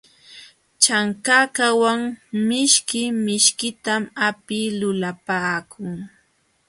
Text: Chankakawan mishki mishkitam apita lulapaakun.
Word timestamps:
Chankakawan 0.83 1.99
mishki 2.47 3.01
mishkitam 3.25 4.03
apita 4.27 4.75
lulapaakun. 4.79 5.91